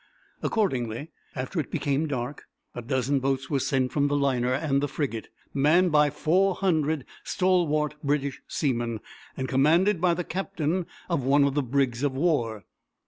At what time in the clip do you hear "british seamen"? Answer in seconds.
8.03-8.99